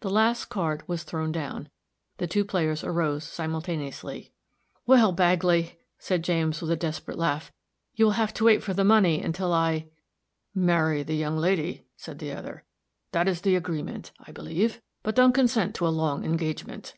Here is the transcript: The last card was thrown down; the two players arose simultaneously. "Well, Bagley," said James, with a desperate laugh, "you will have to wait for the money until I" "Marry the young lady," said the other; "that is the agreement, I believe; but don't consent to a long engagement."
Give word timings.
The 0.00 0.10
last 0.10 0.46
card 0.46 0.82
was 0.88 1.04
thrown 1.04 1.30
down; 1.30 1.68
the 2.16 2.26
two 2.26 2.44
players 2.44 2.82
arose 2.82 3.22
simultaneously. 3.22 4.32
"Well, 4.86 5.12
Bagley," 5.12 5.78
said 6.00 6.24
James, 6.24 6.60
with 6.60 6.72
a 6.72 6.76
desperate 6.76 7.16
laugh, 7.16 7.52
"you 7.94 8.06
will 8.06 8.14
have 8.18 8.34
to 8.34 8.44
wait 8.44 8.64
for 8.64 8.74
the 8.74 8.82
money 8.82 9.22
until 9.22 9.52
I" 9.52 9.86
"Marry 10.68 11.04
the 11.04 11.14
young 11.14 11.36
lady," 11.36 11.86
said 11.96 12.18
the 12.18 12.32
other; 12.32 12.64
"that 13.12 13.28
is 13.28 13.42
the 13.42 13.54
agreement, 13.54 14.10
I 14.18 14.32
believe; 14.32 14.82
but 15.04 15.14
don't 15.14 15.30
consent 15.32 15.76
to 15.76 15.86
a 15.86 15.90
long 15.94 16.24
engagement." 16.24 16.94